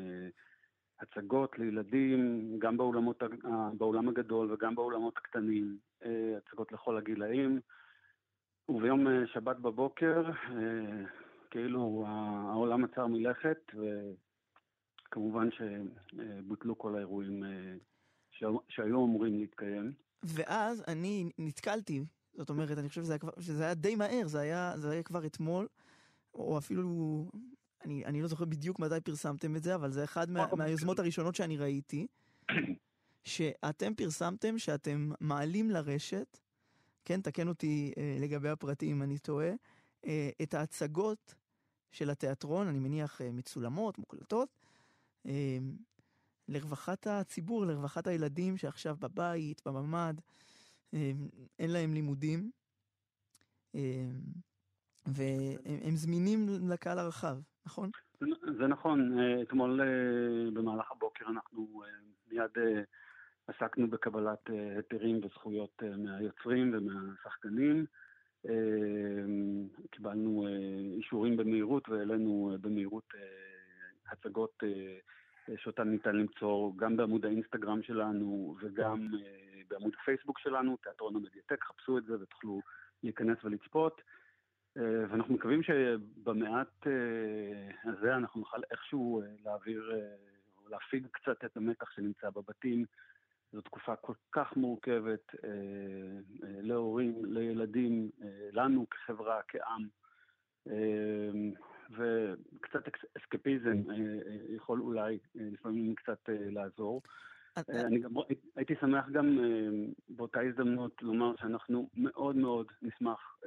[1.00, 3.24] הצגות לילדים, גם באולמות,
[3.78, 5.78] באולם הגדול וגם באולמות הקטנים,
[6.38, 7.60] הצגות לכל הגילאים.
[8.70, 10.24] וביום שבת בבוקר,
[11.52, 13.72] כאילו העולם עצר מלכת,
[15.08, 17.44] וכמובן שבוטלו כל האירועים
[18.70, 19.94] שהיו אמורים להתקיים.
[20.24, 22.02] ואז אני נתקלתי,
[22.34, 25.04] זאת אומרת, אני חושב שזה היה, כבר, שזה היה די מהר, זה היה, זה היה
[25.04, 25.68] כבר אתמול,
[26.34, 27.26] או אפילו,
[27.86, 31.36] אני, אני לא זוכר בדיוק מתי פרסמתם את זה, אבל זה אחד מה, מהיוזמות הראשונות
[31.36, 32.08] שאני ראיתי,
[33.24, 36.40] שאתם פרסמתם שאתם מעלים לרשת,
[37.06, 39.52] כן, תקן אותי אה, לגבי הפרטים אם אני טועה,
[40.06, 41.36] אה, את ההצגות
[41.92, 44.57] של התיאטרון, אני מניח אה, מצולמות, מוקלטות, אה,
[46.48, 50.14] לרווחת הציבור, לרווחת הילדים שעכשיו בבית, בממ"ד,
[50.94, 51.12] אה,
[51.60, 52.52] אין להם לימודים.
[53.76, 54.06] אה,
[55.08, 57.90] והם זמינים לקהל הרחב, נכון?
[58.60, 59.20] זה נכון.
[59.20, 61.90] אה, אתמול אה, במהלך הבוקר אנחנו אה,
[62.32, 62.52] מיד
[63.48, 67.86] עסקנו בקבלת היתרים וזכויות מהיוצרים ומהשחקנים.
[69.92, 70.48] קיבלנו
[70.98, 73.14] אישורים במהירות והעלינו במהירות
[74.12, 74.64] הצגות
[75.58, 79.08] שאותן ניתן למצוא גם בעמוד האינסטגרם שלנו וגם
[79.68, 82.62] בעמוד הפייסבוק שלנו, תיאטרון המדיאטק, חפשו את זה ותוכלו
[83.04, 84.02] להיכנס ולצפות.
[84.78, 89.92] אה, ואנחנו מקווים שבמעט אה, הזה אנחנו נוכל איכשהו אה, להעביר
[90.58, 92.86] או להפיג קצת את המתח שנמצא בבתים.
[93.52, 95.36] זו תקופה כל כך מורכבת
[96.42, 98.10] להורים, לילדים,
[98.52, 99.88] לנו כחברה, כעם.
[101.92, 102.84] וקצת
[103.18, 103.78] אסקפיזם
[104.50, 107.02] יכול אולי לפעמים קצת לעזור.
[107.70, 108.12] אני גם
[108.56, 109.40] הייתי שמח גם
[110.10, 113.38] באותה הזדמנות לומר שאנחנו מאוד מאוד נשמח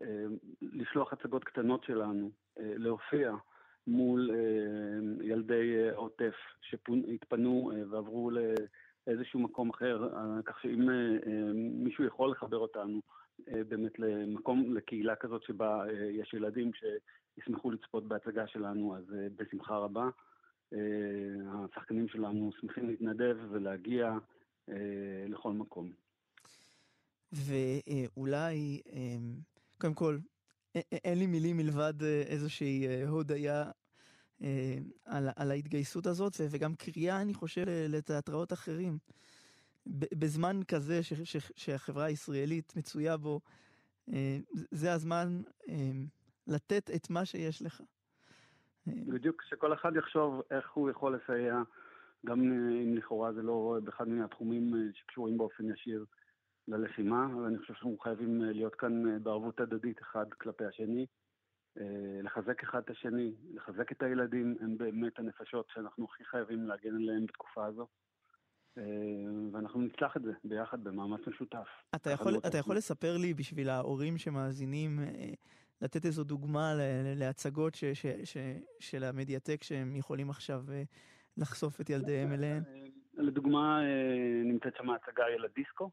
[0.00, 0.26] אה,
[0.62, 3.32] לשלוח הצגות קטנות שלנו, אה, להופיע
[3.86, 8.30] מול אה, ילדי עוטף שהתפנו ועברו
[9.06, 10.08] לאיזשהו מקום אחר,
[10.44, 10.88] כך שאם
[11.84, 13.00] מישהו יכול לחבר אותנו
[13.46, 19.04] באמת למקום, לקהילה כזאת שבה יש ילדים שישמחו לצפות בהצגה שלנו, אז
[19.36, 20.08] בשמחה רבה.
[21.46, 24.18] השחקנים שלנו שמחים להתנדב ולהגיע
[25.28, 25.92] לכל מקום.
[27.32, 28.82] ואולי
[29.78, 30.18] קודם כל,
[30.74, 33.70] אין לי מילים מלבד אה, איזושהי אה, הודיה
[34.42, 38.98] אה, על, על ההתגייסות הזאת, וגם קריאה, אני חושב, לתיאטראות אחרים.
[39.88, 43.40] בזמן כזה ש, ש, שהחברה הישראלית מצויה בו,
[44.70, 45.42] זה הזמן
[46.46, 47.80] לתת את מה שיש לך.
[48.86, 51.62] בדיוק, שכל אחד יחשוב איך הוא יכול לסייע,
[52.26, 52.40] גם
[52.82, 56.04] אם לכאורה זה לא באחד מהתחומים שקשורים באופן ישיר
[56.68, 61.06] ללחימה, ואני חושב שאנחנו חייבים אה, להיות כאן אה, בערבות הדדית אחד כלפי השני,
[61.80, 66.94] אה, לחזק אחד את השני, לחזק את הילדים, הם באמת הנפשות שאנחנו הכי חייבים להגן
[66.94, 67.86] עליהם בתקופה הזו.
[69.52, 71.68] ואנחנו נצלח את זה ביחד במאמץ משותף.
[71.94, 74.98] אתה יכול, אתה יכול לספר לי, בשביל ההורים שמאזינים,
[75.82, 76.74] לתת איזו דוגמה
[77.16, 78.36] להצגות ש, ש, ש,
[78.80, 80.64] של המדיאטק שהם יכולים עכשיו
[81.36, 82.62] לחשוף את ילדיהם אליהן?
[83.14, 83.80] לדוגמה,
[84.44, 85.90] נמצאת שם הצגה ילדיסקו,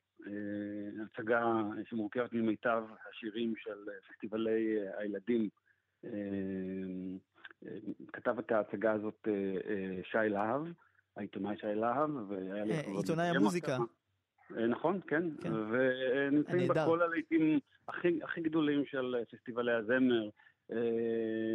[1.05, 1.43] הצגה
[1.89, 3.77] שמורכבת ממיטב השירים של
[4.09, 5.49] פסטיבלי הילדים.
[8.13, 9.27] כתב את ההצגה הזאת
[10.11, 10.61] שי להב,
[11.17, 12.73] העיתונאי שי להב, והיה לי...
[12.97, 13.77] עיתונאי המוזיקה.
[14.69, 15.53] נכון, כן, כן.
[15.53, 20.29] ונמצאים בה כל הלעיתים הכי, הכי גדולים של פסטיבלי הזמר.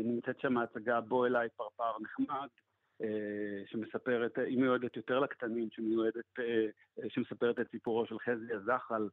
[0.04, 2.48] נמצאת שם ההצגה בוא אליי פרפר נחמד,
[3.66, 6.38] שמספרת, היא מיועדת יותר לקטנים, שמיועדת,
[7.08, 9.08] שמספרת את סיפורו של חזי הזחל,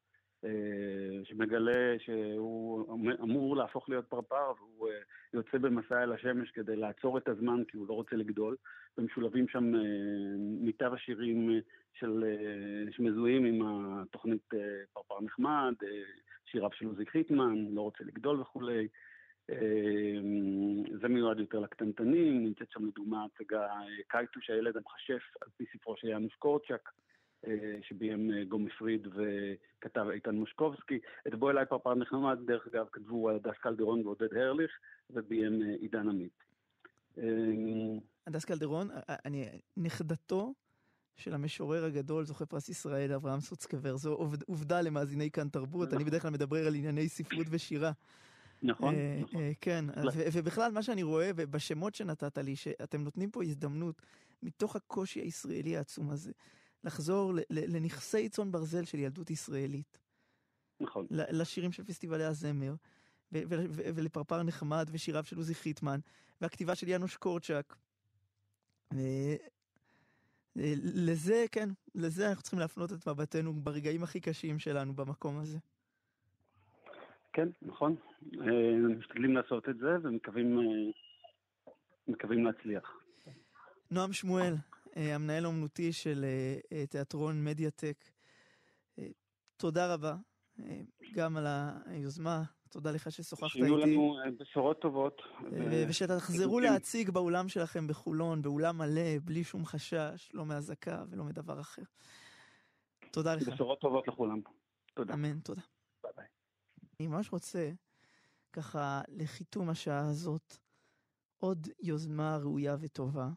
[1.23, 4.89] שמגלה שהוא אמור להפוך להיות פרפר והוא
[5.34, 8.56] יוצא במסע אל השמש כדי לעצור את הזמן כי הוא לא רוצה לגדול
[8.97, 9.73] ומשולבים שם
[10.38, 11.52] מיטב השירים
[11.93, 12.23] של,
[12.91, 14.54] שמזוהים עם התוכנית
[14.93, 15.73] פרפר נחמד,
[16.45, 18.88] שיריו של עוזי חיטמן, לא רוצה לגדול וכולי.
[21.02, 23.67] זה מיועד יותר לקטנטנים, נמצאת שם לדוגמה הצגה
[24.08, 26.89] קייטוש הילד המכשף על פי ספרו של יאנוש קורצ'אק.
[27.82, 31.00] שביים גומי פריד וכתב איתן מושקובסקי.
[31.28, 34.71] את בוא אליי פרפר נחמד, דרך אגב, כתבו הדס קלדרון ועודד הרליך,
[35.10, 36.43] וביים עידן עמית.
[38.28, 38.89] הדס קלדרון,
[39.26, 39.45] אני
[39.78, 40.54] נכדתו
[41.15, 43.95] של המשורר הגדול, זוכה פרס ישראל, אברהם סוצקבר.
[43.95, 44.13] זו
[44.47, 47.91] עובדה למאזיני כאן תרבות, אני בדרך כלל מדבר על ענייני ספרות ושירה.
[48.63, 49.41] נכון, נכון.
[49.62, 49.86] כן,
[50.34, 54.02] ובכלל מה שאני רואה בשמות שנתת לי, שאתם נותנים פה הזדמנות
[54.43, 56.32] מתוך הקושי הישראלי העצום הזה.
[56.84, 60.00] לחזור לנכסי צאן ברזל של ילדות ישראלית.
[60.80, 61.08] נכון.
[61.10, 62.76] לשירים של פסטיבלי הזמר,
[63.32, 66.00] ולפרפר נחמד, ושיריו של עוזי חיטמן,
[66.42, 67.76] והכתיבה של יאנוש קורצ'אק.
[70.56, 75.58] לזה, כן, לזה אנחנו צריכים להפנות את מבטנו ברגעים הכי קשים שלנו במקום הזה.
[77.34, 77.96] כן, נכון.
[78.98, 79.98] משתדלים לעשות את זה
[82.08, 82.98] ומקווים להצליח.
[83.92, 84.56] נועם שמואל,
[84.98, 86.26] המנהל האומנותי של
[86.90, 88.06] תיאטרון מדיאטק.
[89.58, 90.16] תודה רבה,
[91.14, 91.46] גם על
[91.86, 93.58] היוזמה, תודה לך ששוחחת איתי.
[93.58, 95.22] שיהיו לנו בשורות טובות.
[95.90, 101.82] ושתחזרו להציג באולם שלכם בחולון, באולם מלא, בלי שום חשש, לא מאזעקה ולא מדבר אחר.
[103.12, 103.50] תודה לך.
[103.50, 104.42] בשורות טובות לכולם.
[104.94, 105.14] תודה.
[105.14, 105.62] אמן, תודה.
[106.04, 106.26] ביי ביי.
[107.00, 107.72] אני ממש רוצה,
[108.54, 110.58] ככה, לחיתום השעה הזאת,
[111.38, 113.30] עוד יוזמה ראויה וטובה.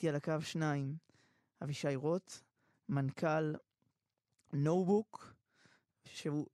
[0.00, 0.96] איתי על הקו שניים,
[1.62, 2.32] אבישי רוט,
[2.88, 3.54] מנכ"ל
[4.52, 5.34] נובוק,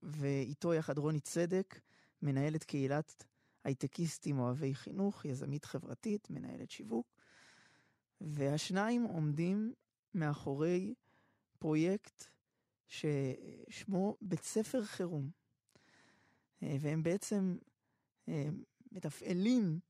[0.03, 1.81] ואיתו יחד רוני צדק,
[2.23, 3.25] מנהלת קהילת
[3.65, 7.15] הייטקיסטים אוהבי חינוך, יזמית חברתית, מנהלת שיווק,
[8.21, 9.73] והשניים עומדים
[10.15, 10.95] מאחורי
[11.59, 12.25] פרויקט
[12.89, 15.31] ששמו בית ספר חירום.
[16.63, 17.57] והם בעצם
[18.93, 19.81] מתפעלים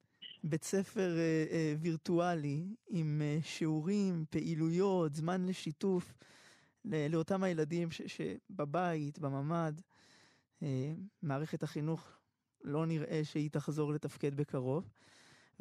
[0.49, 6.15] בית ספר אה, אה, וירטואלי עם אה, שיעורים, פעילויות, זמן לשיתוף
[6.85, 9.73] לאותם הילדים ש, שבבית, בממ"ד,
[10.63, 12.19] אה, מערכת החינוך
[12.65, 14.91] לא נראה שהיא תחזור לתפקד בקרוב,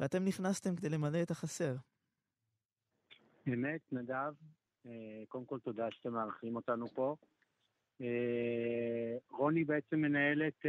[0.00, 1.76] ואתם נכנסתם כדי למלא את החסר.
[3.48, 4.34] אמת, נדב.
[4.86, 7.16] אה, קודם כל תודה שאתם מארחים אותנו פה.
[8.00, 10.66] אה, רוני בעצם מנהלת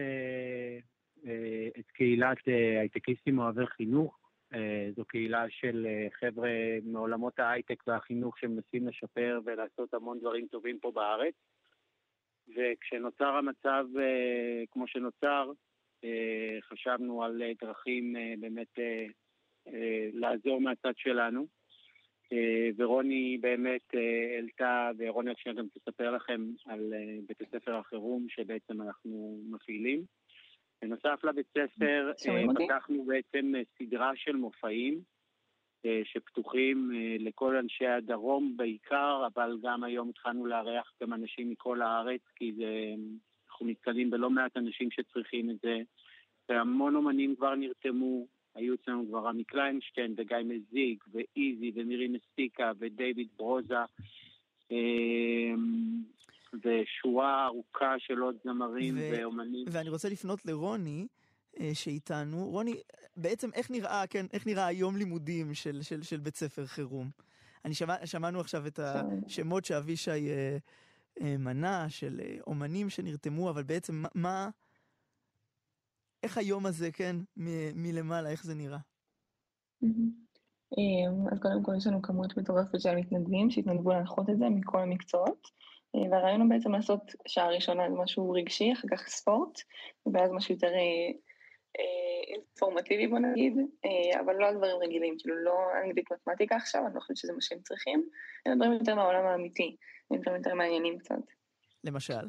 [1.80, 4.20] את קהילת אה, הייטקיסטים אוהבי חינוך.
[4.54, 5.88] אה, זו קהילה של
[6.20, 6.50] חבר'ה
[6.84, 11.34] מעולמות ההייטק והחינוך שמנסים לשפר ולעשות המון דברים טובים פה בארץ.
[12.56, 13.86] וכשנוצר המצב
[14.72, 15.52] כמו שנוצר,
[16.62, 18.80] חשבנו על דרכים באמת
[20.14, 21.48] לעזור מהצד שלנו.
[22.78, 26.94] ורוני באמת העלתה, ורוני שניה גם תספר לכם על
[27.28, 30.06] בית הספר החירום שבעצם אנחנו מפעילים.
[30.82, 32.12] בנוסף לבית ספר
[32.58, 35.02] פתחנו בעצם סדרה של מופעים
[36.04, 42.54] שפתוחים לכל אנשי הדרום בעיקר, אבל גם היום התחלנו לארח גם אנשים מכל הארץ, כי
[42.54, 42.94] זה,
[43.50, 45.78] אנחנו נתקלים בלא מעט אנשים שצריכים את זה,
[46.50, 53.28] והמון אומנים כבר נרתמו, היו אצלנו כבר רמי קליינשטיין וגיא מזיק ואיזי ומירי מסטיקה ודייוויד
[53.38, 53.76] ברוזה.
[56.54, 59.66] ושורה ארוכה של עוד זמרים ו- ואומנים.
[59.72, 61.08] ואני רוצה לפנות לרוני,
[61.60, 62.46] אה, שאיתנו.
[62.46, 62.82] רוני,
[63.18, 67.10] בעצם איך נראה, כן, איך נראה היום לימודים של, של, של בית ספר חירום?
[67.66, 70.58] אני שמע, שמענו עכשיו את השמות שאבישי אה,
[71.22, 74.50] אה, מנה, של אה, אומנים שנרתמו, אבל בעצם מה,
[76.24, 78.80] איך היום הזה, כן, מ- מלמעלה, איך זה נראה?
[80.78, 84.82] אה, אז קודם כל יש לנו כמות מטורפת של מתנדבים שהתנדבו להנחות את זה מכל
[84.82, 85.48] המקצועות.
[85.98, 89.60] אה, והרעיון הוא בעצם לעשות שעה ראשונה משהו רגשי, אחר כך ספורט,
[90.14, 90.72] ואז משהו יותר
[92.28, 93.58] אינפורמטיבי בוא נגיד,
[94.20, 97.42] אבל לא על דברים רגילים, כאילו לא אנגלית מתמטיקה עכשיו, אני לא חושבת שזה מה
[97.42, 98.10] שהם צריכים,
[98.48, 99.76] אלא דברים יותר מהעולם האמיתי,
[100.14, 101.16] דברים יותר מעניינים קצת.
[101.84, 102.28] למשל?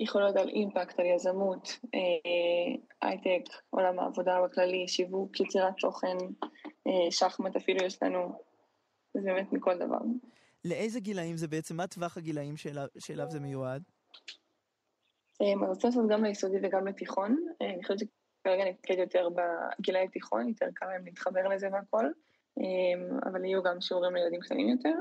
[0.00, 1.78] יכול להיות על אימפקט, על יזמות,
[3.02, 6.16] הייטק, עולם העבודה בכללי, שיווק, יצירת תוכן,
[7.10, 8.47] שחמט אפילו יש לנו,
[9.14, 9.98] זה באמת מכל דבר.
[10.64, 11.76] לאיזה גילאים זה בעצם?
[11.76, 13.82] מה טווח הגילאים שאליו, שאליו זה מיועד?
[15.40, 17.46] אני רוצה לעשות גם ליסודי וגם לתיכון.
[17.60, 22.06] אני חושבת שכרגע נתקד יותר בגילאי תיכון, יותר קל להם להתחבר לזה והכל,
[23.24, 24.94] אבל יהיו גם שיעורים לילדים קטנים יותר,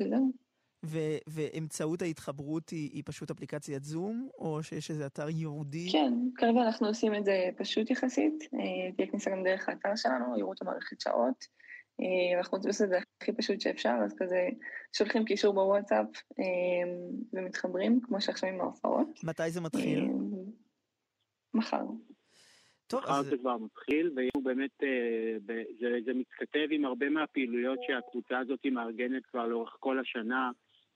[0.00, 0.32] וזהו.
[0.84, 5.88] ו- ואמצעות ההתחברות היא, היא פשוט אפליקציית זום, או שיש איזה אתר ייעודי?
[5.92, 8.34] כן, כרגע אנחנו עושים את זה פשוט יחסית.
[8.96, 11.46] תהיה כניסה גם דרך האתר שלנו, יראו את המערכת שעות.
[12.38, 14.48] אנחנו רוצים לעשות את זה הכי פשוט שאפשר, אז כזה
[14.96, 16.06] שולחים קישור בוואטסאפ
[17.32, 19.24] ומתחברים, כמו שעכשיו עם ההופעות.
[19.24, 20.04] מתי זה מתחיל?
[21.54, 21.84] מחר.
[22.86, 24.70] טוב, מחר זה כבר מתחיל, והוא באמת,
[25.80, 30.50] זה, זה מתכתב עם הרבה מהפעילויות שהקבוצה הזאת מארגנת כבר לאורך כל השנה.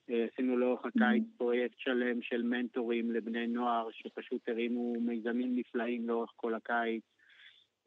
[0.08, 6.54] עשינו לאורך הקיץ פרויקט שלם של מנטורים לבני נוער, שפשוט הרימו מיזמים נפלאים לאורך כל
[6.54, 7.02] הקיץ,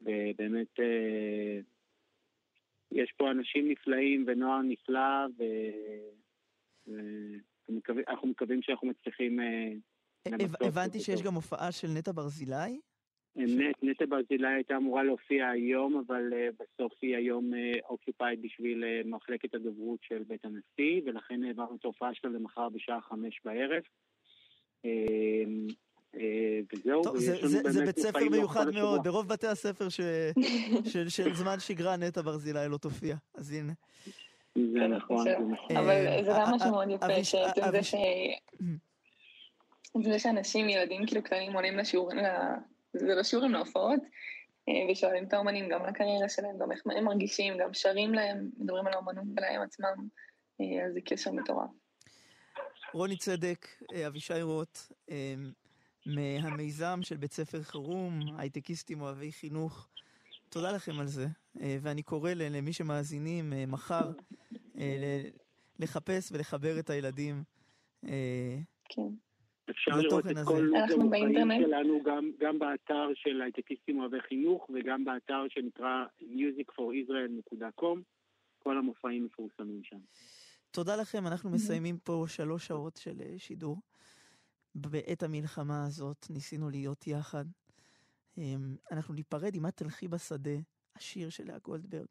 [0.00, 0.78] ובאמת
[2.92, 5.26] יש פה אנשים נפלאים ונוער נפלא,
[6.86, 9.40] ואנחנו מקווים שאנחנו מצליחים
[10.28, 10.66] למצוא.
[10.66, 12.80] הבנתי שיש גם הופעה של נטע ברזילי?
[13.36, 17.50] אמת, נטע ברזילי הייתה אמורה להופיע היום, אבל בסוף היא היום
[17.88, 23.40] אוקיופייד בשביל מחלקת הדוברות של בית הנשיא, ולכן העברנו את ההופעה שלה למחר בשעה חמש
[23.44, 23.82] בערב.
[26.14, 30.00] וזהו, טוב, זה, זה, זה בית ספר מיוחד מאוד, ברוב בתי הספר ש,
[30.92, 33.72] של, של זמן שגרה נטע ברזילי לא תופיע, אז הנה.
[34.54, 35.76] זה נכון, זה נכון.
[35.76, 37.94] אבל זה גם משהו מאוד יפה, שעצם זה ש...
[40.04, 42.18] זה שאנשים, ילדים כאילו קטנים עולים לשיעורים,
[42.92, 44.00] זה לא שיעורים להופעות,
[44.92, 48.92] ושואלים את האומנים גם לקריירה שלהם, גם איך הם מרגישים, גם שרים להם, מדברים על
[48.92, 50.08] האומנות שלהם עצמם,
[50.60, 51.70] אז זה קשר מטורף.
[52.94, 53.66] רוני צדק,
[54.06, 54.78] אבישי רוט,
[56.06, 59.88] מהמיזם של בית ספר חירום, הייטקיסטים אוהבי חינוך.
[60.48, 64.12] תודה לכם על זה, ואני קורא למי שמאזינים מחר
[65.78, 67.42] לחפש ולחבר את הילדים.
[68.88, 69.10] כן.
[69.70, 75.42] אפשר לראות את כל המופעים שלנו גם, גם באתר של הייטקיסטים אוהבי חינוך וגם באתר
[75.48, 77.98] שנקרא musicforisrael.com.
[78.58, 79.98] כל המופעים מפורסמים שם.
[80.70, 83.76] תודה לכם, אנחנו מסיימים פה שלוש שעות של שידור.
[84.74, 87.44] בעת המלחמה הזאת ניסינו להיות יחד.
[88.92, 90.58] אנחנו ניפרד עם את תלכי בשדה,
[90.96, 92.06] השיר של לאה גולדברג.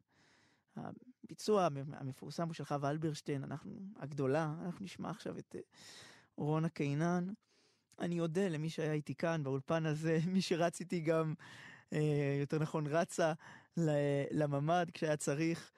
[0.76, 5.56] הביצוע המפורסם הוא של חווה אלברשטיין, אנחנו, הגדולה, אנחנו נשמע עכשיו את
[6.36, 7.32] רונה קינן.
[7.98, 11.34] אני אודה למי שהיה איתי כאן באולפן הזה, מי שרץ איתי גם,
[12.40, 13.32] יותר נכון, רצה
[14.30, 15.72] לממ"ד כשהיה צריך.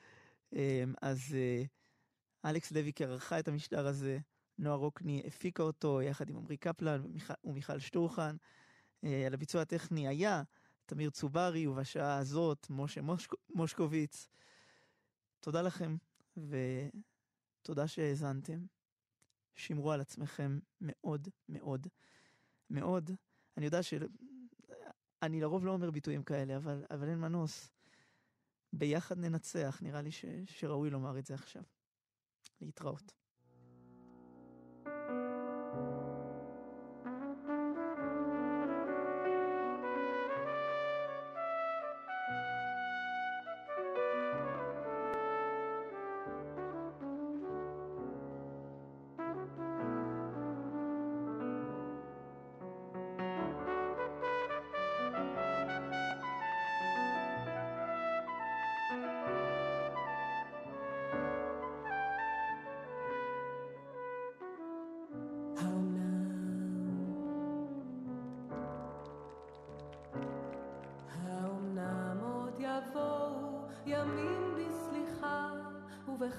[1.03, 1.37] אז
[2.45, 4.19] אלכס לויקר ערכה את המשדר הזה.
[4.63, 7.03] נועה רוקני הפיקה אותו יחד עם עמרי קפלן
[7.45, 8.37] ומיכל שטורחן.
[9.03, 10.43] על הביצוע הטכני היה
[10.87, 13.01] תמיר צוברי, ובשעה הזאת משה
[13.55, 14.29] מושקוביץ.
[15.41, 15.97] תודה לכם,
[16.37, 18.67] ותודה שהאזנתם.
[19.55, 21.87] שמרו על עצמכם מאוד מאוד
[22.71, 23.11] מאוד.
[23.57, 23.95] אני יודע ש...
[25.23, 27.71] אני לרוב לא אומר ביטויים כאלה, אבל, אבל אין מנוס.
[28.73, 30.25] ביחד ננצח, נראה לי ש...
[30.47, 31.63] שראוי לומר את זה עכשיו.
[32.61, 33.22] להתראות.
[34.85, 35.22] thank you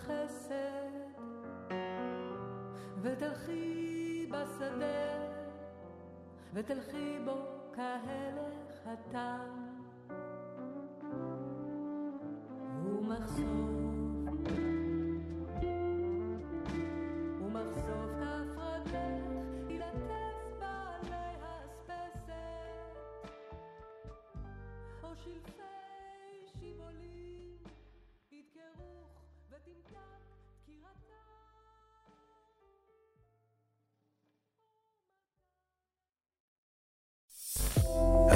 [0.04, 0.54] ובחסד
[3.02, 5.28] ותלכי בשדה
[6.54, 7.36] ותלכי בו
[7.76, 9.63] כהלך התם